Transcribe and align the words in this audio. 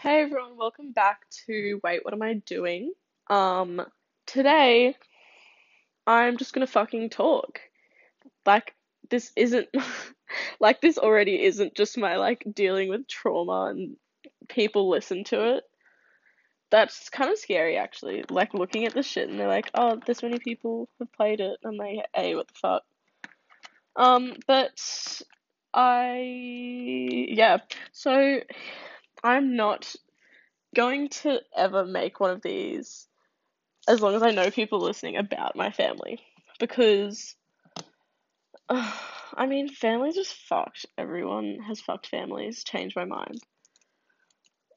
Hey 0.00 0.20
everyone, 0.20 0.56
welcome 0.56 0.92
back 0.92 1.28
to 1.46 1.80
Wait, 1.82 2.04
What 2.04 2.14
Am 2.14 2.22
I 2.22 2.34
Doing? 2.34 2.92
Um, 3.28 3.84
today 4.26 4.94
I'm 6.06 6.36
just 6.36 6.52
gonna 6.52 6.68
fucking 6.68 7.10
talk. 7.10 7.58
Like, 8.46 8.76
this 9.10 9.32
isn't, 9.34 9.66
like, 10.60 10.80
this 10.80 10.98
already 10.98 11.42
isn't 11.42 11.74
just 11.74 11.98
my, 11.98 12.14
like, 12.14 12.44
dealing 12.54 12.90
with 12.90 13.08
trauma 13.08 13.70
and 13.70 13.96
people 14.48 14.88
listen 14.88 15.24
to 15.24 15.56
it. 15.56 15.64
That's 16.70 17.08
kind 17.08 17.32
of 17.32 17.38
scary, 17.38 17.76
actually. 17.76 18.22
Like, 18.30 18.54
looking 18.54 18.84
at 18.84 18.94
the 18.94 19.02
shit 19.02 19.28
and 19.28 19.40
they're 19.40 19.48
like, 19.48 19.68
oh, 19.74 20.00
this 20.06 20.22
many 20.22 20.38
people 20.38 20.88
have 21.00 21.12
played 21.12 21.40
it. 21.40 21.58
I'm 21.64 21.76
like, 21.76 22.06
hey, 22.14 22.36
what 22.36 22.46
the 22.46 22.54
fuck? 22.54 22.82
Um, 23.96 24.36
but 24.46 24.80
I, 25.74 27.26
yeah, 27.30 27.58
so 27.90 28.38
I'm 29.22 29.56
not 29.56 29.94
going 30.74 31.08
to 31.08 31.40
ever 31.56 31.84
make 31.84 32.20
one 32.20 32.30
of 32.30 32.42
these 32.42 33.06
as 33.88 34.00
long 34.00 34.14
as 34.14 34.22
I 34.22 34.30
know 34.30 34.50
people 34.50 34.80
listening 34.80 35.16
about 35.16 35.56
my 35.56 35.70
family 35.70 36.20
because 36.58 37.34
uh, 38.68 38.92
I 39.34 39.46
mean 39.46 39.68
families 39.68 40.14
just 40.14 40.34
fucked. 40.34 40.86
Everyone 40.96 41.58
has 41.66 41.80
fucked 41.80 42.08
families. 42.08 42.64
Changed 42.64 42.96
my 42.96 43.04
mind. 43.04 43.40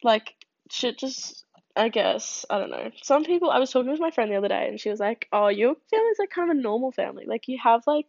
Like 0.04 0.34
shit 0.70 0.98
just 0.98 1.46
I 1.76 1.90
guess 1.90 2.46
I 2.50 2.60
don't 2.60 2.70
know. 2.70 2.92
Some 3.02 3.24
people 3.24 3.50
I 3.50 3.60
was 3.60 3.72
talking 3.72 3.92
with 3.92 4.00
my 4.00 4.12
friend 4.12 4.32
the 4.32 4.36
other 4.36 4.50
day 4.50 4.68
and 4.68 4.80
she 4.80 4.90
was 4.90 5.00
like, 5.00 5.28
"Oh, 5.32 5.48
your 5.48 5.76
family's 5.90 6.20
like 6.20 6.30
kind 6.30 6.52
of 6.52 6.58
a 6.58 6.62
normal 6.62 6.92
family. 6.92 7.26
Like 7.28 7.48
you 7.48 7.58
have 7.64 7.84
like 7.88 8.08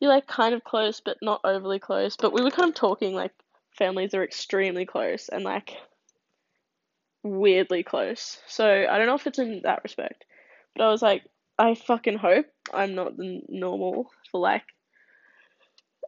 you're 0.00 0.10
like 0.10 0.26
kind 0.26 0.54
of 0.54 0.64
close 0.64 1.00
but 1.00 1.18
not 1.22 1.40
overly 1.44 1.78
close." 1.78 2.16
But 2.16 2.32
we 2.32 2.42
were 2.42 2.50
kind 2.50 2.70
of 2.70 2.74
talking 2.74 3.14
like 3.14 3.32
families 3.80 4.14
are 4.14 4.22
extremely 4.22 4.84
close 4.84 5.30
and 5.30 5.42
like 5.42 5.72
weirdly 7.22 7.82
close. 7.82 8.38
So 8.46 8.86
I 8.88 8.98
don't 8.98 9.06
know 9.06 9.14
if 9.14 9.26
it's 9.26 9.38
in 9.38 9.62
that 9.64 9.82
respect. 9.82 10.24
But 10.76 10.84
I 10.84 10.90
was 10.90 11.02
like, 11.02 11.24
I 11.58 11.74
fucking 11.74 12.18
hope 12.18 12.46
I'm 12.72 12.94
not 12.94 13.16
the 13.16 13.40
normal 13.48 14.10
for 14.30 14.40
like 14.40 14.64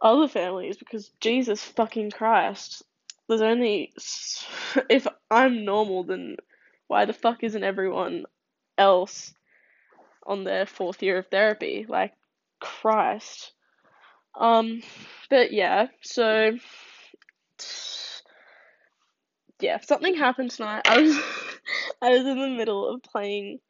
other 0.00 0.28
families 0.28 0.76
because 0.76 1.10
Jesus 1.20 1.62
fucking 1.62 2.10
Christ. 2.10 2.82
There's 3.28 3.40
only 3.40 3.92
if 4.90 5.06
I'm 5.30 5.64
normal 5.64 6.04
then 6.04 6.36
why 6.88 7.06
the 7.06 7.14
fuck 7.14 7.42
isn't 7.42 7.64
everyone 7.64 8.24
else 8.76 9.32
on 10.26 10.44
their 10.44 10.66
fourth 10.66 11.02
year 11.02 11.18
of 11.18 11.28
therapy? 11.28 11.86
Like 11.88 12.12
Christ. 12.60 13.52
Um 14.38 14.82
but 15.30 15.52
yeah, 15.52 15.86
so 16.02 16.58
yeah, 19.60 19.80
something 19.80 20.14
happened 20.14 20.50
tonight. 20.50 20.82
I 20.86 21.00
was 21.00 21.16
I 22.02 22.10
was 22.10 22.26
in 22.26 22.40
the 22.40 22.48
middle 22.48 22.88
of 22.88 23.02
playing 23.02 23.60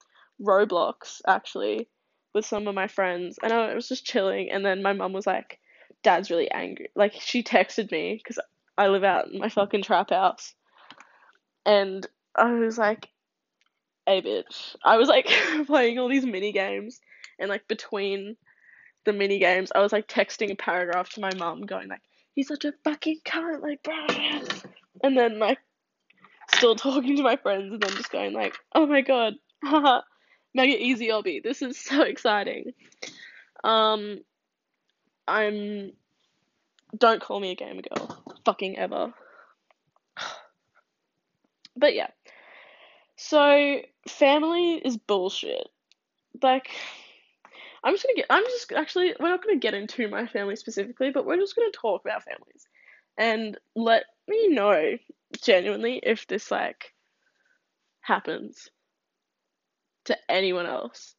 Roblox 0.40 1.20
actually 1.26 1.88
with 2.34 2.46
some 2.46 2.66
of 2.66 2.74
my 2.74 2.88
friends, 2.88 3.38
and 3.42 3.52
I 3.52 3.74
was 3.74 3.88
just 3.88 4.06
chilling. 4.06 4.50
And 4.50 4.64
then 4.64 4.82
my 4.82 4.92
mum 4.92 5.12
was 5.12 5.26
like, 5.26 5.58
"Dad's 6.02 6.30
really 6.30 6.50
angry." 6.50 6.90
Like 6.94 7.14
she 7.14 7.42
texted 7.42 7.90
me 7.90 8.14
because 8.16 8.38
I 8.76 8.88
live 8.88 9.04
out 9.04 9.30
in 9.30 9.38
my 9.38 9.48
fucking 9.48 9.82
trap 9.82 10.10
house, 10.10 10.54
and 11.66 12.06
I 12.34 12.52
was 12.52 12.78
like, 12.78 13.08
"Hey, 14.06 14.22
bitch!" 14.22 14.76
I 14.84 14.96
was 14.96 15.08
like 15.08 15.26
playing 15.66 15.98
all 15.98 16.08
these 16.08 16.26
mini 16.26 16.52
games, 16.52 17.00
and 17.38 17.48
like 17.48 17.68
between 17.68 18.36
the 19.04 19.12
mini 19.12 19.38
games, 19.38 19.72
I 19.74 19.80
was 19.80 19.92
like 19.92 20.08
texting 20.08 20.52
a 20.52 20.56
paragraph 20.56 21.10
to 21.10 21.20
my 21.20 21.34
mum, 21.34 21.62
going 21.62 21.88
like, 21.88 22.02
"He's 22.34 22.48
such 22.48 22.64
a 22.64 22.72
fucking 22.84 23.20
cunt," 23.24 23.62
like, 23.62 23.82
blah. 23.82 24.06
and 25.02 25.16
then 25.16 25.38
like 25.38 25.58
still 26.54 26.74
talking 26.76 27.16
to 27.16 27.22
my 27.22 27.36
friends, 27.36 27.72
and 27.72 27.82
then 27.82 27.90
just 27.92 28.10
going 28.10 28.32
like, 28.32 28.56
"Oh 28.74 28.86
my 28.86 29.00
god, 29.00 29.34
haha." 29.64 30.02
Mega 30.54 30.76
easy 30.76 31.08
obby. 31.08 31.42
This 31.42 31.62
is 31.62 31.78
so 31.78 32.02
exciting. 32.02 32.72
Um, 33.64 34.20
I'm. 35.26 35.92
Don't 36.96 37.22
call 37.22 37.40
me 37.40 37.52
a 37.52 37.54
gamer 37.54 37.82
girl. 37.82 38.22
Fucking 38.44 38.76
ever. 38.78 39.14
But 41.76 41.94
yeah. 41.94 42.08
So, 43.16 43.80
family 44.08 44.74
is 44.84 44.96
bullshit. 44.96 45.68
Like, 46.42 46.68
I'm 47.84 47.94
just 47.94 48.04
gonna 48.04 48.16
get. 48.16 48.26
I'm 48.30 48.44
just 48.44 48.72
actually. 48.72 49.14
We're 49.18 49.28
not 49.28 49.42
gonna 49.42 49.58
get 49.58 49.74
into 49.74 50.08
my 50.08 50.26
family 50.26 50.56
specifically, 50.56 51.10
but 51.10 51.26
we're 51.26 51.36
just 51.36 51.56
gonna 51.56 51.70
talk 51.70 52.02
about 52.04 52.24
families. 52.24 52.66
And 53.18 53.58
let 53.76 54.04
me 54.28 54.48
know, 54.48 54.96
genuinely, 55.42 56.00
if 56.02 56.26
this, 56.26 56.50
like, 56.50 56.92
happens 58.00 58.70
to 60.06 60.16
anyone 60.28 60.66
else. 60.66 61.14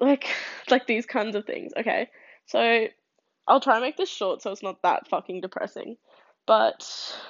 Like, 0.00 0.26
like 0.70 0.86
these 0.86 1.06
kinds 1.06 1.36
of 1.36 1.46
things. 1.46 1.72
Okay, 1.78 2.08
so 2.46 2.86
I'll 3.48 3.60
try 3.60 3.76
and 3.76 3.84
make 3.84 3.96
this 3.96 4.10
short 4.10 4.42
so 4.42 4.50
it's 4.50 4.62
not 4.62 4.82
that 4.82 5.08
fucking 5.08 5.40
depressing. 5.40 5.96
But 6.46 6.88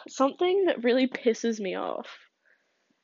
something 0.09 0.67
that 0.67 0.84
really 0.84 1.06
pisses 1.09 1.59
me 1.59 1.75
off. 1.75 2.06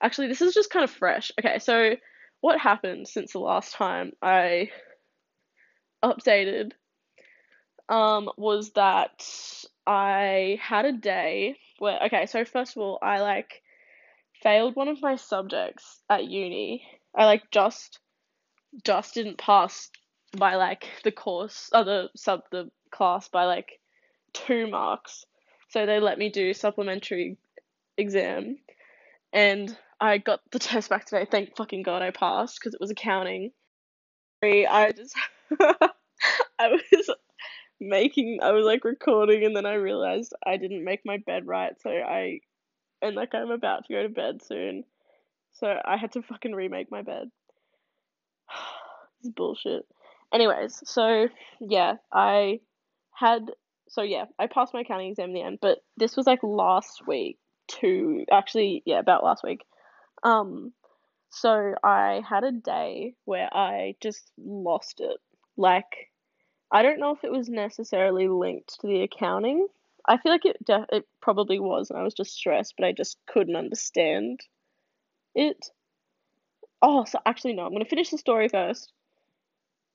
Actually, 0.02 0.28
this 0.28 0.42
is 0.42 0.52
just 0.52 0.70
kind 0.70 0.84
of 0.84 0.90
fresh. 0.90 1.32
Okay, 1.38 1.58
so 1.58 1.96
what 2.40 2.58
happened 2.58 3.08
since 3.08 3.32
the 3.32 3.38
last 3.38 3.72
time 3.72 4.12
I 4.20 4.70
updated 6.02 6.72
um 7.88 8.30
was 8.36 8.70
that 8.72 9.24
I 9.86 10.58
had 10.60 10.84
a 10.84 10.92
day 10.92 11.56
where 11.78 11.98
okay, 12.06 12.26
so 12.26 12.44
first 12.44 12.76
of 12.76 12.82
all, 12.82 12.98
I 13.02 13.20
like 13.20 13.62
failed 14.42 14.76
one 14.76 14.88
of 14.88 15.02
my 15.02 15.16
subjects 15.16 16.00
at 16.08 16.24
uni. 16.24 16.84
I 17.14 17.24
like 17.24 17.50
just 17.50 17.98
just 18.84 19.14
didn't 19.14 19.38
pass 19.38 19.90
by 20.36 20.54
like 20.54 20.86
the 21.04 21.12
course 21.12 21.70
or 21.74 21.84
the 21.84 22.08
sub 22.16 22.42
the 22.50 22.70
class 22.90 23.28
by 23.28 23.44
like 23.44 23.80
two 24.32 24.66
marks. 24.68 25.26
So 25.70 25.86
they 25.86 26.00
let 26.00 26.18
me 26.18 26.30
do 26.30 26.54
supplementary 26.54 27.38
exam 27.96 28.58
and 29.32 29.76
I 30.00 30.18
got 30.18 30.40
the 30.50 30.58
test 30.58 30.90
back 30.90 31.06
today. 31.06 31.26
Thank 31.30 31.56
fucking 31.56 31.82
God 31.82 32.02
I 32.02 32.10
passed 32.10 32.58
because 32.58 32.74
it 32.74 32.80
was 32.80 32.90
accounting. 32.90 33.52
I 34.42 34.92
just 34.96 35.14
I 36.58 36.68
was 36.68 37.10
making 37.80 38.38
I 38.42 38.52
was 38.52 38.64
like 38.64 38.84
recording 38.84 39.44
and 39.44 39.56
then 39.56 39.66
I 39.66 39.74
realized 39.74 40.34
I 40.46 40.56
didn't 40.56 40.84
make 40.84 41.00
my 41.04 41.18
bed 41.18 41.46
right 41.46 41.72
so 41.80 41.90
I 41.90 42.40
and 43.02 43.16
like 43.16 43.34
I'm 43.34 43.50
about 43.50 43.84
to 43.86 43.92
go 43.92 44.02
to 44.02 44.08
bed 44.08 44.42
soon. 44.42 44.84
So 45.54 45.76
I 45.84 45.96
had 45.96 46.12
to 46.12 46.22
fucking 46.22 46.54
remake 46.54 46.90
my 46.90 47.02
bed. 47.02 47.30
this 49.22 49.32
bullshit. 49.32 49.84
Anyways, 50.32 50.80
so 50.84 51.28
yeah, 51.60 51.94
I 52.12 52.60
had 53.12 53.50
so 53.88 54.00
yeah, 54.02 54.24
I 54.38 54.46
passed 54.46 54.72
my 54.72 54.80
accounting 54.80 55.10
exam 55.10 55.30
in 55.30 55.34
the 55.34 55.42
end, 55.42 55.58
but 55.60 55.78
this 55.98 56.16
was 56.16 56.26
like 56.26 56.42
last 56.42 57.06
week 57.06 57.38
to 57.80 58.24
actually 58.32 58.82
yeah, 58.86 59.00
about 59.00 59.24
last 59.24 59.44
week. 59.44 59.64
Um 60.22 60.72
so 61.30 61.74
I 61.82 62.22
had 62.28 62.44
a 62.44 62.52
day 62.52 63.14
where 63.24 63.48
I 63.52 63.96
just 64.00 64.30
lost 64.38 65.00
it. 65.00 65.18
Like 65.56 66.10
I 66.70 66.82
don't 66.82 67.00
know 67.00 67.12
if 67.12 67.22
it 67.22 67.30
was 67.30 67.48
necessarily 67.48 68.28
linked 68.28 68.80
to 68.80 68.86
the 68.86 69.02
accounting. 69.02 69.66
I 70.08 70.16
feel 70.16 70.32
like 70.32 70.46
it 70.46 70.56
de- 70.64 70.86
it 70.90 71.06
probably 71.20 71.60
was 71.60 71.90
and 71.90 71.98
I 71.98 72.02
was 72.02 72.14
just 72.14 72.34
stressed, 72.34 72.74
but 72.78 72.86
I 72.86 72.92
just 72.92 73.18
couldn't 73.26 73.56
understand 73.56 74.40
it. 75.34 75.66
Oh, 76.80 77.04
so 77.04 77.18
actually 77.26 77.52
no, 77.52 77.66
I'm 77.66 77.74
to 77.78 77.84
finish 77.84 78.10
the 78.10 78.18
story 78.18 78.48
first. 78.48 78.92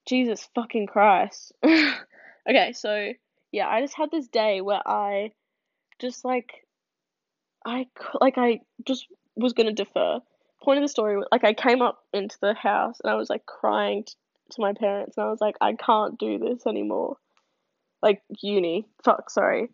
Jesus 0.08 0.48
fucking 0.56 0.88
Christ. 0.88 1.52
okay, 1.66 2.72
so 2.74 3.12
yeah, 3.52 3.68
I 3.68 3.82
just 3.82 3.98
had 3.98 4.12
this 4.12 4.28
day 4.28 4.62
where 4.62 4.88
I 4.88 5.32
just 6.00 6.24
like 6.24 6.52
I 7.66 7.88
like 8.22 8.38
I 8.38 8.62
just 8.86 9.08
was 9.36 9.54
gonna 9.54 9.74
defer. 9.74 10.20
Point 10.64 10.80
of 10.80 10.84
the 10.84 10.90
story, 10.90 11.22
like 11.32 11.44
I 11.44 11.54
came 11.54 11.82
up 11.82 12.04
into 12.14 12.38
the 12.42 12.54
house 12.54 13.00
and 13.04 13.12
I 13.12 13.16
was 13.16 13.30
like 13.30 13.46
crying 13.46 14.06
to 14.52 14.62
my 14.62 14.74
parents 14.74 15.18
and 15.18 15.26
I 15.26 15.30
was 15.30 15.42
like, 15.42 15.56
I 15.62 15.74
can't 15.74 16.18
do 16.18 16.38
this 16.40 16.66
anymore. 16.66 17.18
Like 18.02 18.22
uni, 18.42 18.88
fuck, 19.04 19.30
sorry, 19.30 19.70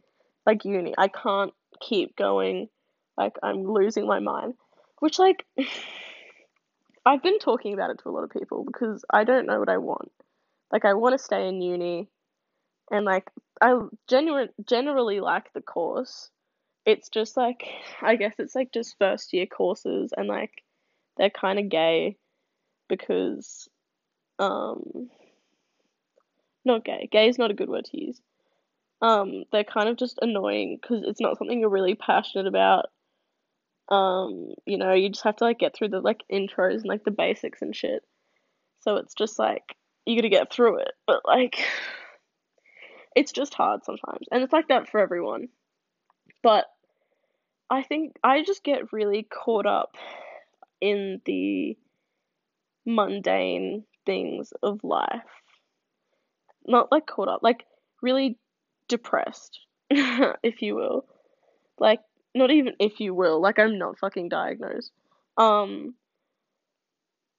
like 0.46 0.66
uni, 0.66 0.94
I 0.98 1.08
can't 1.08 1.54
keep 1.82 2.16
going. 2.16 2.70
Like 3.18 3.34
I'm 3.44 3.64
losing 3.64 4.08
my 4.08 4.20
mind, 4.20 4.56
which 5.00 5.20
like 5.20 5.46
I've 7.06 7.22
been 7.24 7.40
talking 7.40 7.74
about 7.74 7.90
it 7.90 8.00
to 8.00 8.10
a 8.10 8.12
lot 8.12 8.24
of 8.24 8.30
people 8.30 8.64
because 8.64 9.04
I 9.10 9.24
don't 9.24 9.46
know 9.46 9.60
what 9.60 9.70
I 9.70 9.78
want. 9.78 10.12
Like 10.72 10.86
I 10.86 10.94
want 10.94 11.18
to 11.18 11.24
stay 11.24 11.48
in 11.48 11.62
uni 11.62 12.10
and 12.92 13.06
like 13.06 13.30
I 13.62 13.78
genuine 14.08 14.50
generally 14.66 15.20
like 15.20 15.52
the 15.54 15.62
course. 15.62 16.30
It's 16.86 17.10
just 17.10 17.38
like 17.38 17.64
I 18.02 18.16
guess 18.16 18.36
it's 18.40 18.56
like 18.56 18.72
just 18.74 18.98
first 19.00 19.34
year 19.34 19.46
courses 19.46 20.14
and 20.16 20.28
like 20.28 20.64
they're 21.18 21.30
kind 21.30 21.60
of 21.60 21.70
gay 21.70 22.18
because 22.90 23.68
um 24.40 25.10
not 26.66 26.86
gay. 26.86 27.10
Gay 27.12 27.28
is 27.30 27.38
not 27.38 27.52
a 27.52 27.56
good 27.56 27.70
word 27.70 27.86
to 27.86 28.06
use. 28.06 28.22
Um 29.02 29.44
they're 29.52 29.64
kind 29.64 29.90
of 29.90 29.98
just 29.98 30.20
annoying 30.22 30.80
because 30.82 31.04
it's 31.06 31.22
not 31.22 31.38
something 31.38 31.60
you're 31.60 31.70
really 31.70 31.96
passionate 31.96 32.48
about 32.48 32.86
Um, 33.90 34.54
you 34.66 34.78
know, 34.78 34.94
you 34.94 35.10
just 35.10 35.24
have 35.24 35.36
to 35.38 35.44
like 35.44 35.60
get 35.60 35.76
through 35.76 35.90
the 35.90 36.00
like 36.00 36.22
intros 36.32 36.76
and 36.78 36.86
like 36.86 37.04
the 37.04 37.12
basics 37.12 37.62
and 37.62 37.76
shit. 37.76 38.04
So 38.82 38.98
it's 38.98 39.14
just 39.14 39.40
like 39.40 39.76
you 40.06 40.16
gotta 40.16 40.30
get 40.30 40.52
through 40.52 40.80
it. 40.80 40.94
But 41.08 41.22
like 41.26 41.58
it's 43.16 43.32
just 43.32 43.54
hard 43.54 43.84
sometimes. 43.86 44.28
And 44.32 44.44
it's 44.44 44.54
like 44.54 44.70
that 44.70 44.90
for 44.90 45.00
everyone. 45.00 45.50
But 46.42 46.66
I 47.70 47.84
think 47.84 48.18
I 48.24 48.44
just 48.44 48.64
get 48.64 48.94
really 48.94 49.24
caught 49.24 49.66
up 49.66 49.96
in 50.82 51.22
the 51.26 51.78
mundane 52.86 53.86
things 54.06 54.54
of 54.62 54.84
life. 54.84 55.22
Not 56.66 56.92
like 56.92 57.06
caught 57.06 57.28
up, 57.28 57.44
like 57.44 57.66
really 58.02 58.38
depressed, 58.88 59.60
if 59.90 60.62
you 60.62 60.76
will. 60.76 61.06
Like, 61.78 62.00
not 62.36 62.52
even 62.52 62.74
if 62.80 63.00
you 63.00 63.14
will, 63.14 63.42
like 63.42 63.60
I'm 63.60 63.78
not 63.78 64.00
fucking 64.00 64.30
diagnosed. 64.30 64.92
Um, 65.38 65.96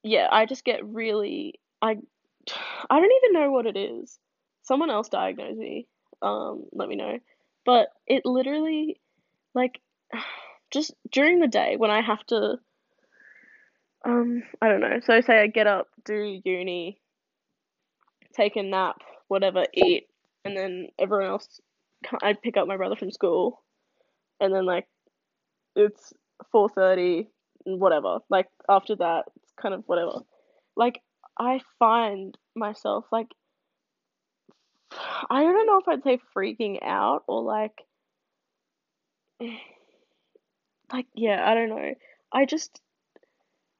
yeah, 0.02 0.28
I 0.31 0.46
just 0.46 0.64
get 0.64 0.84
really, 0.84 1.61
I, 1.81 1.96
I 2.90 3.00
don't 3.00 3.25
even 3.25 3.40
know 3.40 3.50
what 3.50 3.67
it 3.67 3.76
is. 3.76 4.19
Someone 4.62 4.90
else 4.90 5.08
diagnosed 5.08 5.58
me. 5.58 5.87
Um, 6.22 6.64
let 6.72 6.88
me 6.88 6.96
know. 6.96 7.19
But 7.64 7.88
it 8.06 8.26
literally, 8.26 9.00
like, 9.55 9.81
just 10.70 10.94
during 11.10 11.40
the 11.40 11.49
day 11.49 11.76
when 11.76 11.90
I 11.90 12.02
have 12.02 12.25
to, 12.26 12.56
um, 14.05 14.43
I 14.61 14.69
don't 14.69 14.81
know. 14.81 15.01
So 15.05 15.21
say 15.21 15.41
I 15.41 15.47
get 15.47 15.67
up, 15.67 15.89
do 16.05 16.41
uni, 16.45 17.01
take 18.35 18.56
a 18.56 18.62
nap, 18.62 19.03
whatever, 19.29 19.65
eat, 19.73 20.09
and 20.45 20.56
then 20.56 20.89
everyone 20.99 21.29
else, 21.29 21.61
I 22.23 22.35
pick 22.35 22.56
up 22.56 22.69
my 22.69 22.77
brother 22.77 22.97
from 22.97 23.11
school, 23.11 23.62
and 24.41 24.55
then 24.55 24.67
like, 24.67 24.87
it's 25.75 26.12
four 26.53 26.69
thirty, 26.69 27.29
whatever. 27.65 28.19
Like 28.29 28.49
after 28.69 28.97
that, 28.97 29.25
it's 29.43 29.53
kind 29.61 29.75
of 29.75 29.85
whatever. 29.87 30.21
Like 30.77 31.01
I 31.39 31.61
find 31.79 32.37
myself 32.55 33.06
like 33.11 33.29
I 35.31 35.43
don't 35.43 35.67
know 35.67 35.79
if 35.79 35.89
I'd 35.89 36.05
say 36.05 36.21
freaking 36.37 36.79
out 36.83 37.25
or 37.27 37.43
like 37.43 37.81
like 40.93 41.06
yeah, 41.15 41.49
I 41.49 41.55
don't 41.55 41.71
know. 41.71 41.95
I 42.33 42.45
just 42.45 42.81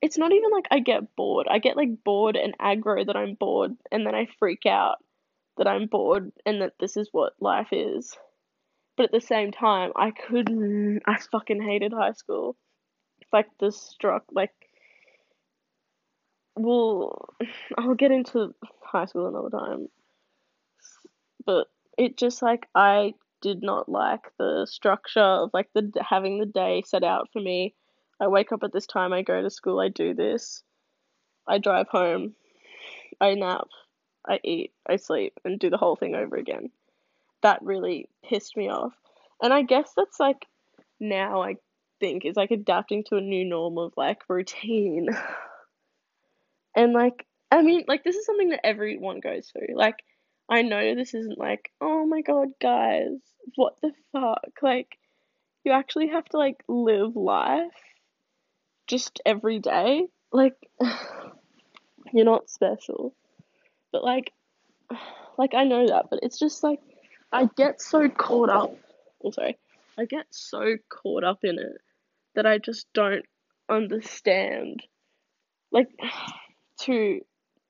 it's 0.05 0.19
not 0.19 0.33
even 0.33 0.51
like 0.51 0.67
I 0.71 0.81
get 0.81 1.17
bored. 1.17 1.47
I 1.51 1.59
get 1.61 1.79
like 1.79 2.05
bored 2.05 2.37
and 2.37 2.57
aggro 2.59 3.07
that 3.07 3.17
I'm 3.17 3.37
bored 3.37 3.75
and 3.91 4.07
then 4.07 4.15
I 4.15 4.29
freak 4.39 4.67
out 4.67 4.97
that 5.57 5.67
I'm 5.67 5.87
bored 5.87 6.31
and 6.45 6.61
that 6.61 6.75
this 6.79 6.99
is 6.99 7.09
what 7.11 7.33
life 7.41 7.69
is. 7.73 8.15
But 8.99 9.05
at 9.05 9.13
the 9.13 9.23
same 9.23 9.51
time, 9.51 9.93
I 9.97 10.11
couldn't 10.11 11.01
I 11.07 11.17
fucking 11.33 11.63
hated 11.63 11.95
high 11.95 12.13
school. 12.13 12.55
Like 13.33 13.47
the 13.59 13.73
struck 13.73 14.25
like 14.31 14.53
well 16.55 17.31
I'll 17.79 17.95
get 17.95 18.13
into 18.13 18.55
high 18.83 19.07
school 19.07 19.27
another 19.27 19.49
time. 19.49 19.89
But 21.47 21.69
it 21.97 22.19
just 22.19 22.43
like 22.43 22.67
I 22.75 23.15
did 23.41 23.63
not 23.63 23.89
like 23.89 24.21
the 24.39 24.67
structure 24.71 25.21
of 25.21 25.51
like 25.55 25.71
the 25.75 25.91
having 26.07 26.41
the 26.41 26.47
day 26.47 26.83
set 26.85 27.05
out 27.05 27.31
for 27.33 27.41
me. 27.41 27.75
I 28.25 28.29
wake 28.29 28.53
up 28.53 28.65
at 28.65 28.73
this 28.73 28.87
time, 28.87 29.13
I 29.13 29.21
go 29.21 29.43
to 29.43 29.51
school, 29.51 29.79
I 29.79 29.89
do 29.89 30.15
this. 30.15 30.63
I 31.47 31.59
drive 31.59 31.89
home, 31.89 32.35
I 33.21 33.35
nap, 33.35 33.69
I 34.27 34.41
eat, 34.43 34.73
I 34.89 34.97
sleep 34.97 35.39
and 35.45 35.61
do 35.61 35.69
the 35.69 35.77
whole 35.77 35.95
thing 35.95 36.15
over 36.15 36.37
again. 36.37 36.71
That 37.43 37.63
really 37.63 38.09
pissed 38.27 38.57
me 38.57 38.71
off. 38.71 38.95
And 39.43 39.53
I 39.53 39.61
guess 39.61 39.93
that's 39.95 40.19
like 40.19 40.47
now 40.99 41.43
I 41.43 41.57
think 42.01 42.25
is 42.25 42.37
like 42.37 42.51
adapting 42.51 43.05
to 43.09 43.17
a 43.17 43.21
new 43.21 43.45
norm 43.45 43.77
of 43.77 43.93
like 43.99 44.23
routine. 44.29 45.11
And 46.75 46.95
like 46.95 47.27
I 47.51 47.61
mean, 47.61 47.85
like 47.87 48.05
this 48.05 48.17
is 48.17 48.25
something 48.25 48.49
that 48.49 48.65
everyone 48.65 49.21
goes 49.21 49.51
through. 49.51 49.77
Like 49.77 50.03
I 50.49 50.63
know 50.63 50.95
this 50.95 51.13
isn't 51.13 51.39
like, 51.39 51.71
oh 51.83 52.07
my 52.07 52.23
god, 52.23 52.49
guys, 52.59 53.19
what 53.55 53.77
the 53.83 53.93
fuck? 54.13 54.63
Like, 54.63 54.97
you 55.63 55.73
actually 55.73 56.09
have 56.09 56.25
to 56.31 56.39
like 56.39 56.65
live 56.69 57.17
life 57.17 57.71
just 58.87 59.21
every 59.25 59.59
day. 59.59 60.07
Like, 60.33 60.55
you're 62.13 62.25
not 62.25 62.51
special. 62.51 63.15
But 63.93 64.05
like, 64.05 64.33
like 65.39 65.55
I 65.55 65.65
know 65.65 65.87
that, 65.87 66.07
but 66.11 66.21
it's 66.23 66.39
just 66.39 66.63
like, 66.63 66.81
I 67.33 67.49
get 67.57 67.81
so 67.81 68.09
caught 68.09 68.51
up. 68.51 68.77
Oh, 69.25 69.31
sorry. 69.31 69.59
I 69.99 70.05
get 70.05 70.27
so 70.31 70.77
caught 70.89 71.25
up 71.25 71.41
in 71.45 71.59
it 71.59 71.81
that 72.35 72.47
I 72.47 72.59
just 72.59 72.87
don't 72.95 73.25
understand. 73.69 74.83
Like, 75.73 75.89
to, 76.83 77.21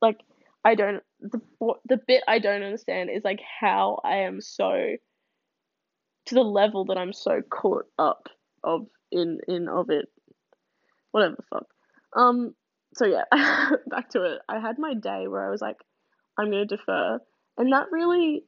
like, 0.00 0.18
I 0.64 0.74
don't 0.74 1.02
the 1.20 1.40
the 1.86 1.98
bit 2.06 2.22
I 2.28 2.38
don't 2.38 2.62
understand 2.62 3.10
is 3.10 3.24
like 3.24 3.40
how 3.60 4.00
I 4.04 4.18
am 4.18 4.40
so 4.40 4.96
to 6.26 6.34
the 6.34 6.42
level 6.42 6.86
that 6.86 6.98
I'm 6.98 7.12
so 7.12 7.42
caught 7.42 7.86
up 7.98 8.28
of 8.62 8.86
in 9.10 9.40
in 9.48 9.68
of 9.68 9.90
it. 9.90 10.08
Whatever 11.14 11.36
the 11.36 11.42
fuck. 11.48 11.66
Um 12.16 12.56
so 12.94 13.06
yeah, 13.06 13.22
back 13.86 14.10
to 14.10 14.24
it. 14.24 14.40
I 14.48 14.58
had 14.58 14.80
my 14.80 14.94
day 14.94 15.28
where 15.28 15.46
I 15.46 15.50
was 15.50 15.60
like, 15.60 15.76
I'm 16.36 16.50
gonna 16.50 16.66
defer. 16.66 17.20
And 17.56 17.72
that 17.72 17.92
really 17.92 18.42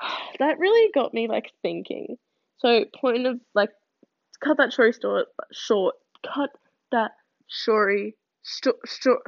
that 0.38 0.58
really 0.58 0.90
got 0.94 1.12
me 1.12 1.28
like 1.28 1.52
thinking. 1.60 2.16
So 2.60 2.86
point 2.98 3.26
of 3.26 3.40
like 3.54 3.68
cut 4.42 4.56
that 4.56 4.72
story 4.72 4.94
short 4.94 5.26
short 5.52 5.96
cut 6.24 6.48
that 6.92 7.10
story 7.46 8.16
sto- 8.42 8.80
sto- 8.86 9.18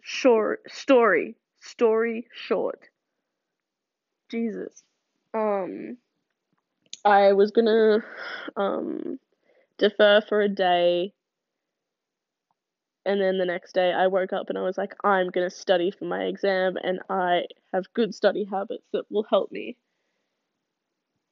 short 0.00 0.60
story 0.70 1.34
story 1.60 2.26
short 2.32 2.88
jesus 4.30 4.84
um 5.34 5.96
i 7.04 7.32
was 7.32 7.50
gonna 7.50 7.98
um 8.56 9.18
defer 9.78 10.20
for 10.28 10.40
a 10.40 10.48
day. 10.48 11.12
And 13.04 13.20
then 13.20 13.38
the 13.38 13.44
next 13.44 13.72
day 13.72 13.92
i 13.92 14.06
woke 14.06 14.32
up 14.32 14.48
and 14.48 14.56
i 14.56 14.62
was 14.62 14.78
like 14.78 14.94
i'm 15.02 15.30
gonna 15.30 15.50
study 15.50 15.90
for 15.90 16.04
my 16.04 16.24
exam 16.24 16.76
and 16.82 17.00
i 17.10 17.42
have 17.72 17.92
good 17.94 18.14
study 18.14 18.44
habits 18.44 18.84
that 18.92 19.10
will 19.10 19.24
help 19.28 19.50
me. 19.50 19.76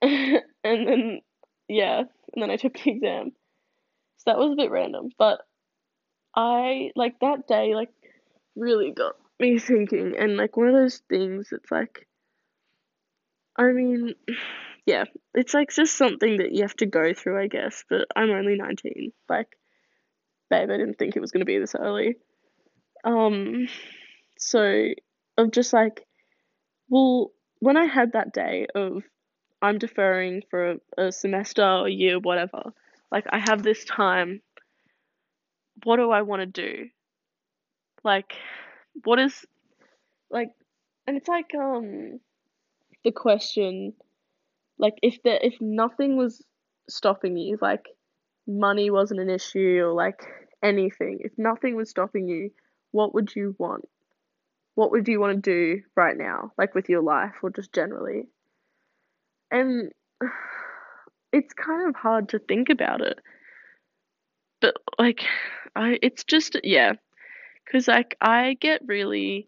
And 0.03 0.43
then 0.89 1.21
yeah 1.69 2.01
and 2.01 2.43
then 2.43 2.51
i 2.51 2.57
took 2.57 2.75
the 2.75 2.91
exam. 2.91 3.33
So 4.19 4.25
that 4.27 4.39
was 4.39 4.53
a 4.53 4.57
bit 4.57 4.71
random 4.71 5.11
but 5.19 5.41
i 6.35 6.91
like 6.97 7.19
that 7.21 7.47
day 7.49 7.75
like 7.75 7.91
really 8.57 8.91
got 8.93 9.15
me 9.39 9.59
thinking 9.59 10.17
and 10.19 10.37
like 10.37 10.57
one 10.57 10.69
of 10.69 10.75
those 10.75 11.03
things 11.09 11.49
that's 11.51 11.71
like 11.71 12.07
I 13.57 13.73
mean 13.73 14.15
yeah, 14.87 15.05
it's 15.35 15.55
like 15.55 15.71
just 15.73 15.97
something 15.97 16.39
that 16.39 16.53
you 16.53 16.63
have 16.63 16.77
to 16.77 16.87
go 16.87 17.13
through, 17.15 17.41
I 17.43 17.47
guess, 17.47 17.85
but 17.89 18.07
I'm 18.17 18.31
only 18.31 18.57
19. 18.57 19.13
Like 19.29 19.49
babe, 20.49 20.71
I 20.71 20.77
didn't 20.77 20.99
think 20.99 21.17
it 21.17 21.21
was 21.21 21.31
going 21.31 21.41
to 21.41 21.47
be 21.47 21.59
this 21.59 21.75
early. 21.75 22.17
Um 23.05 23.69
so 24.39 24.89
of 25.39 25.51
just 25.53 25.73
like 25.73 26.07
well, 26.89 27.31
when 27.61 27.77
I 27.77 27.85
had 27.85 28.13
that 28.13 28.33
day 28.33 28.67
of 28.75 29.05
I'm 29.63 29.79
deferring 29.79 30.43
for 30.51 30.73
a, 30.73 31.07
a 31.07 31.13
semester 31.13 31.63
or 31.63 31.87
a 31.87 31.93
year, 31.93 32.19
whatever, 32.19 32.73
like 33.13 33.27
I 33.31 33.39
have 33.39 33.63
this 33.63 33.85
time. 33.85 34.43
What 35.85 35.97
do 35.97 36.11
I 36.11 36.23
want 36.23 36.41
to 36.41 36.47
do? 36.47 36.89
Like, 38.03 38.35
what 39.05 39.19
is 39.19 39.47
like, 40.31 40.51
and 41.07 41.17
it's 41.17 41.29
like 41.29 41.55
um 41.55 42.21
the 43.05 43.13
question, 43.13 43.95
like 44.81 44.95
if 45.03 45.23
the 45.23 45.47
if 45.47 45.55
nothing 45.61 46.17
was 46.17 46.43
stopping 46.89 47.37
you, 47.37 47.59
like 47.61 47.85
money 48.49 48.91
wasn't 48.91 49.21
an 49.21 49.31
issue 49.31 49.83
or 49.85 49.93
like 49.93 50.21
anything, 50.65 51.19
if 51.21 51.33
nothing 51.37 51.77
was 51.77 51.91
stopping 51.91 52.27
you, 52.27 52.51
what 52.91 53.15
would 53.15 53.37
you 53.37 53.55
want? 53.59 53.85
What 54.75 54.91
would 54.93 55.07
you 55.07 55.21
want 55.21 55.45
to 55.45 55.51
do 55.51 55.83
right 55.95 56.17
now, 56.17 56.53
like 56.57 56.75
with 56.75 56.89
your 56.89 57.03
life 57.03 57.35
or 57.43 57.51
just 57.51 57.75
generally? 57.75 58.29
And 59.51 59.93
it's 61.33 61.53
kind 61.53 61.89
of 61.89 61.95
hard 61.95 62.31
to 62.31 62.39
think 62.39 62.71
about 62.71 63.03
it. 63.03 63.19
But 64.63 64.77
like 64.99 65.21
I 65.77 65.99
it's 66.01 66.25
just 66.25 66.57
yeah, 66.65 66.95
cuz 67.71 67.87
like 67.87 68.17
I 68.19 68.57
get 68.59 68.81
really 68.87 69.47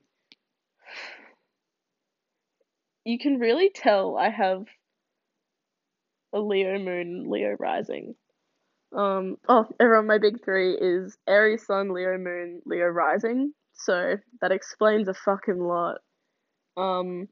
you 3.07 3.19
can 3.19 3.39
really 3.39 3.71
tell 3.75 4.19
I 4.19 4.29
have 4.29 4.67
a 6.33 6.41
Leo 6.41 6.79
moon, 6.79 7.29
Leo 7.29 7.57
rising. 7.59 8.15
Um, 8.95 9.37
oh, 9.49 9.67
everyone, 9.81 10.07
my 10.07 10.19
big 10.19 10.45
three 10.45 10.75
is 10.75 11.17
Aries 11.27 11.67
sun, 11.67 11.93
Leo 11.93 12.19
moon, 12.19 12.63
Leo 12.67 12.87
rising. 12.87 13.53
So 13.75 14.17
that 14.41 14.53
explains 14.53 15.09
a 15.09 15.15
fucking 15.15 15.59
lot. 15.59 15.99
Um, 16.77 17.29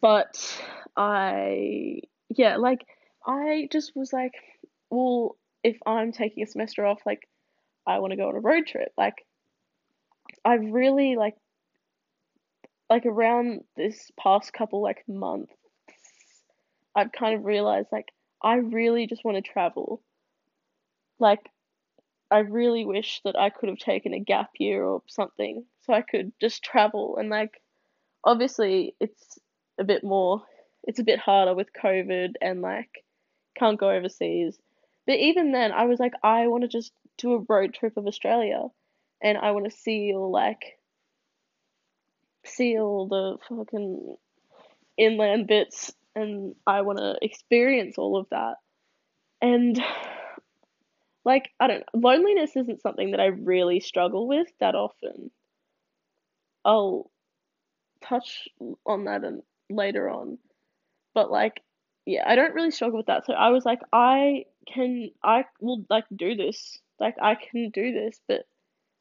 but 0.00 0.62
I 0.96 2.00
yeah, 2.30 2.56
like 2.56 2.86
I 3.26 3.68
just 3.70 3.92
was 3.94 4.12
like, 4.12 4.34
well, 4.90 5.36
if 5.62 5.76
I'm 5.86 6.12
taking 6.12 6.42
a 6.42 6.46
semester 6.46 6.86
off, 6.86 7.00
like 7.04 7.28
I 7.86 7.98
want 7.98 8.12
to 8.12 8.16
go 8.16 8.28
on 8.28 8.36
a 8.36 8.40
road 8.40 8.66
trip. 8.66 8.92
Like 8.96 9.26
I've 10.44 10.70
really 10.70 11.16
like 11.16 11.36
like 12.88 13.06
around 13.06 13.64
this 13.76 14.10
past 14.18 14.52
couple 14.52 14.82
like 14.82 15.04
months, 15.08 15.52
I've 16.98 17.12
kind 17.12 17.36
of 17.36 17.44
realized 17.44 17.88
like 17.92 18.08
I 18.42 18.54
really 18.54 19.06
just 19.06 19.24
want 19.24 19.36
to 19.36 19.52
travel. 19.52 20.02
Like 21.20 21.48
I 22.28 22.38
really 22.40 22.84
wish 22.84 23.20
that 23.24 23.38
I 23.38 23.50
could 23.50 23.68
have 23.68 23.78
taken 23.78 24.14
a 24.14 24.18
gap 24.18 24.50
year 24.58 24.84
or 24.84 25.02
something 25.06 25.64
so 25.82 25.92
I 25.92 26.02
could 26.02 26.32
just 26.40 26.64
travel 26.64 27.16
and 27.16 27.30
like 27.30 27.62
obviously 28.24 28.96
it's 28.98 29.38
a 29.78 29.84
bit 29.84 30.02
more 30.02 30.42
it's 30.82 30.98
a 30.98 31.04
bit 31.04 31.20
harder 31.20 31.54
with 31.54 31.68
COVID 31.72 32.32
and 32.40 32.62
like 32.62 32.90
can't 33.56 33.78
go 33.78 33.90
overseas. 33.90 34.58
But 35.06 35.18
even 35.18 35.52
then 35.52 35.70
I 35.70 35.84
was 35.84 36.00
like 36.00 36.14
I 36.24 36.48
want 36.48 36.62
to 36.62 36.68
just 36.68 36.92
do 37.16 37.34
a 37.34 37.44
road 37.48 37.74
trip 37.74 37.96
of 37.96 38.08
Australia 38.08 38.64
and 39.22 39.38
I 39.38 39.52
want 39.52 39.66
to 39.66 39.70
see 39.70 40.12
all 40.12 40.32
like 40.32 40.80
see 42.44 42.76
all 42.76 43.06
the 43.06 43.36
fucking 43.48 44.16
inland 44.96 45.46
bits 45.46 45.92
and 46.18 46.54
I 46.66 46.82
want 46.82 46.98
to 46.98 47.16
experience 47.22 47.96
all 47.96 48.18
of 48.18 48.26
that. 48.30 48.56
And 49.40 49.80
like 51.24 51.50
I 51.60 51.68
don't 51.68 51.80
know, 51.80 52.08
loneliness 52.08 52.56
isn't 52.56 52.82
something 52.82 53.12
that 53.12 53.20
I 53.20 53.26
really 53.26 53.80
struggle 53.80 54.26
with 54.26 54.48
that 54.60 54.74
often. 54.74 55.30
I'll 56.64 57.10
touch 58.02 58.48
on 58.84 59.04
that 59.04 59.24
and 59.24 59.42
later 59.70 60.10
on. 60.10 60.38
But 61.14 61.30
like 61.30 61.60
yeah, 62.04 62.24
I 62.26 62.36
don't 62.36 62.54
really 62.54 62.70
struggle 62.70 62.98
with 62.98 63.06
that. 63.06 63.26
So 63.26 63.34
I 63.34 63.50
was 63.50 63.64
like 63.64 63.80
I 63.92 64.44
can 64.72 65.10
I 65.22 65.44
will 65.60 65.84
like 65.88 66.06
do 66.14 66.34
this. 66.34 66.78
Like 66.98 67.14
I 67.22 67.36
can 67.36 67.70
do 67.70 67.92
this, 67.92 68.20
but 68.26 68.42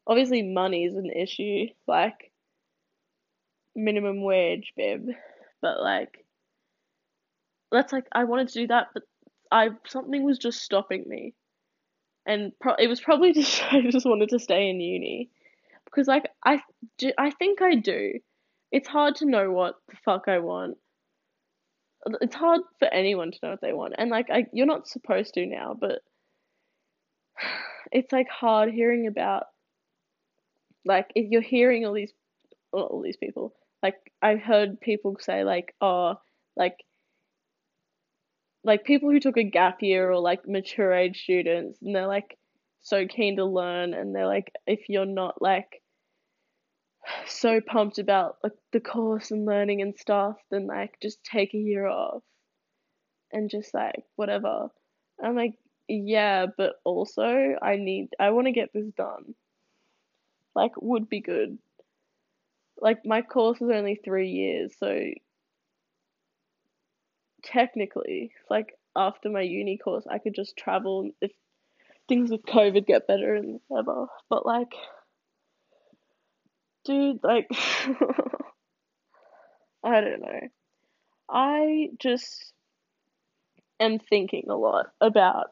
obviously 0.05 0.43
money 0.43 0.85
is 0.85 0.95
an 0.95 1.09
issue. 1.09 1.65
Like 1.87 2.31
minimum 3.75 4.21
wage, 4.21 4.73
babe. 4.75 5.09
But 5.61 5.81
like 5.81 6.26
that's 7.71 7.93
like 7.93 8.05
I 8.11 8.23
wanted 8.25 8.49
to 8.49 8.61
do 8.61 8.67
that, 8.67 8.87
but 8.93 9.03
I 9.51 9.69
something 9.87 10.23
was 10.23 10.37
just 10.37 10.61
stopping 10.61 11.03
me, 11.07 11.33
and 12.25 12.51
pro- 12.59 12.75
it 12.75 12.87
was 12.87 13.01
probably 13.01 13.33
just 13.33 13.61
I 13.71 13.81
just 13.89 14.05
wanted 14.05 14.29
to 14.29 14.39
stay 14.39 14.69
in 14.69 14.79
uni, 14.79 15.29
because 15.85 16.07
like 16.07 16.27
I 16.45 16.61
I 17.17 17.31
think 17.31 17.61
I 17.61 17.75
do. 17.75 18.13
It's 18.71 18.87
hard 18.87 19.15
to 19.17 19.25
know 19.25 19.51
what 19.51 19.75
the 19.89 19.95
fuck 20.03 20.27
I 20.27 20.39
want. 20.39 20.77
It's 22.21 22.35
hard 22.35 22.61
for 22.79 22.87
anyone 22.93 23.31
to 23.31 23.39
know 23.41 23.49
what 23.51 23.61
they 23.61 23.73
want, 23.73 23.95
and 23.97 24.09
like 24.09 24.29
I 24.29 24.45
you're 24.53 24.65
not 24.65 24.87
supposed 24.87 25.33
to 25.35 25.45
now, 25.45 25.75
but 25.79 25.99
it's 27.91 28.11
like 28.11 28.27
hard 28.29 28.71
hearing 28.71 29.07
about 29.07 29.43
like 30.85 31.11
if 31.15 31.29
you're 31.29 31.41
hearing 31.41 31.85
all 31.85 31.93
these 31.93 32.13
all 32.71 33.01
these 33.03 33.17
people 33.17 33.53
like 33.83 33.95
I've 34.21 34.41
heard 34.41 34.79
people 34.81 35.17
say 35.19 35.43
like 35.43 35.75
oh 35.81 36.15
like 36.55 36.75
like 38.67 38.83
people 38.83 39.09
who 39.09 39.19
took 39.21 39.37
a 39.37 39.43
gap 39.43 39.81
year 39.81 40.11
or 40.11 40.19
like 40.19 40.45
mature 40.45 40.93
age 40.93 41.23
students 41.23 41.79
and 41.81 41.95
they're 41.95 42.05
like 42.05 42.37
so 42.81 43.07
keen 43.07 43.37
to 43.37 43.45
learn 43.45 43.93
and 43.93 44.13
they're 44.13 44.27
like 44.27 44.51
if 44.67 44.89
you're 44.89 45.05
not 45.05 45.41
like 45.41 45.81
so 47.25 47.61
pumped 47.61 47.97
about 47.97 48.37
like 48.43 48.51
the 48.73 48.81
course 48.81 49.31
and 49.31 49.45
learning 49.45 49.81
and 49.81 49.97
stuff 49.97 50.35
then 50.51 50.67
like 50.67 50.99
just 51.01 51.23
take 51.23 51.53
a 51.53 51.57
year 51.57 51.87
off 51.87 52.21
and 53.31 53.49
just 53.49 53.73
like 53.73 54.03
whatever. 54.17 54.67
I'm 55.23 55.35
like 55.35 55.53
yeah 55.89 56.47
but 56.57 56.73
also 56.83 57.55
i 57.61 57.77
need 57.77 58.09
i 58.19 58.31
want 58.31 58.47
to 58.47 58.51
get 58.51 58.73
this 58.73 58.91
done. 58.97 59.33
Like 60.53 60.73
would 60.81 61.07
be 61.07 61.21
good. 61.21 61.57
Like 62.81 63.05
my 63.05 63.21
course 63.21 63.61
is 63.61 63.69
only 63.73 63.95
three 63.95 64.29
years 64.29 64.73
so 64.77 64.99
technically, 67.43 68.31
like 68.49 68.73
after 68.95 69.29
my 69.29 69.41
uni 69.41 69.77
course, 69.77 70.05
I 70.09 70.17
could 70.19 70.35
just 70.35 70.57
travel 70.57 71.09
if 71.21 71.31
things 72.07 72.31
with 72.31 72.45
COVID 72.45 72.85
get 72.87 73.07
better 73.07 73.35
and 73.35 73.59
whatever. 73.67 74.07
But 74.29 74.45
like, 74.45 74.73
dude, 76.85 77.19
like, 77.23 77.47
I 79.83 80.01
don't 80.01 80.21
know. 80.21 80.39
I 81.29 81.89
just 81.99 82.53
am 83.79 83.99
thinking 83.99 84.45
a 84.49 84.55
lot 84.55 84.87
about 85.01 85.51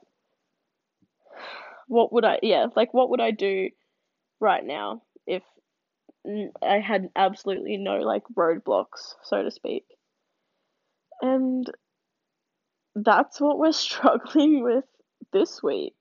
what 1.87 2.11
would 2.13 2.25
I, 2.25 2.39
yeah, 2.41 2.67
like 2.75 2.93
what 2.93 3.09
would 3.11 3.21
I 3.21 3.31
do 3.31 3.69
right 4.39 4.65
now 4.65 5.01
if 5.27 5.43
I 6.63 6.79
had 6.79 7.09
absolutely 7.15 7.77
no 7.77 7.97
like 7.97 8.23
roadblocks, 8.35 9.13
so 9.23 9.43
to 9.43 9.51
speak. 9.51 9.85
And 11.25 11.71
that's 12.93 13.41
what 13.41 13.57
we're 13.57 13.71
struggling 13.87 14.63
with 14.63 14.85
this 15.33 15.63
week. 15.63 15.95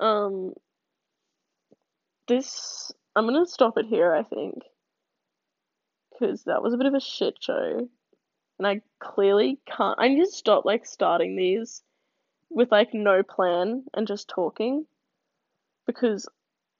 Um, 0.00 0.54
this 2.28 2.92
I'm 3.14 3.26
gonna 3.26 3.46
stop 3.46 3.76
it 3.76 3.86
here. 3.86 4.14
I 4.14 4.22
think 4.22 4.62
because 6.12 6.44
that 6.44 6.62
was 6.62 6.72
a 6.72 6.78
bit 6.78 6.86
of 6.86 6.94
a 6.94 7.00
shit 7.00 7.36
show, 7.40 7.88
and 8.58 8.66
I 8.66 8.80
clearly 9.00 9.58
can't. 9.66 9.98
I 9.98 10.08
need 10.08 10.24
to 10.24 10.30
stop 10.30 10.64
like 10.64 10.86
starting 10.86 11.36
these 11.36 11.82
with 12.48 12.72
like 12.72 12.94
no 12.94 13.22
plan 13.22 13.84
and 13.94 14.06
just 14.06 14.28
talking 14.28 14.86
because 15.86 16.28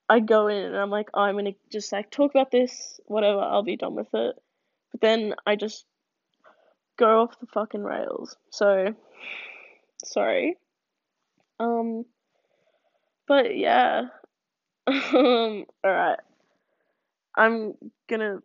I 0.09 0.21
go 0.21 0.49
in 0.49 0.65
and 0.65 0.77
I'm 0.77 0.91
like 0.91 1.11
oh, 1.13 1.21
I'm 1.21 1.37
gonna 1.37 1.53
just 1.71 1.93
like 1.93 2.11
talk 2.11 2.31
about 2.35 2.51
this 2.51 2.99
whatever 3.05 3.41
I'll 3.41 3.63
be 3.63 3.77
done 3.77 3.95
with 3.95 4.15
it, 4.15 4.37
but 4.91 5.01
then 5.03 5.35
I 5.47 5.57
just 5.57 5.85
go 7.03 7.23
off 7.23 7.41
the 7.41 7.47
fucking 7.47 7.83
rails. 7.83 8.37
So 8.51 8.95
sorry. 10.05 10.57
Um, 11.59 12.05
but 13.27 13.57
yeah. 13.57 14.03
um, 14.87 15.65
alright. 15.85 16.21
I'm 17.37 17.75
gonna 18.09 18.39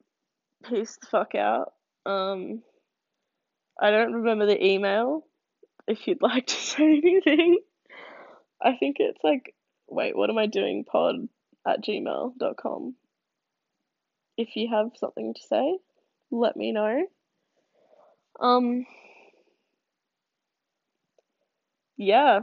peace 0.68 0.98
the 1.00 1.08
fuck 1.08 1.36
out. 1.36 1.74
Um, 2.06 2.64
I 3.80 3.92
don't 3.92 4.14
remember 4.14 4.48
the 4.48 4.66
email. 4.66 5.24
If 5.88 6.08
you'd 6.08 6.22
like 6.22 6.48
to 6.48 6.56
say 6.56 6.84
anything, 6.84 7.60
I 8.60 8.76
think 8.76 8.98
it's 9.00 9.24
like, 9.24 9.54
wait, 9.88 10.18
what 10.18 10.32
am 10.32 10.38
I 10.40 10.48
doing? 10.48 10.84
Pod 10.84 11.28
at 11.68 11.84
gmail.com. 11.84 12.96
If 14.36 14.56
you 14.56 14.70
have 14.72 14.92
something 14.96 15.36
to 15.36 15.42
say, 15.48 15.78
let 16.32 16.58
me 16.58 16.72
know. 16.72 17.04
Um, 18.40 18.86
yeah, 21.98 22.42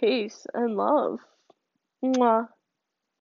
peace 0.00 0.46
and 0.54 0.76
love. 0.76 1.20
Mwah. 2.04 2.48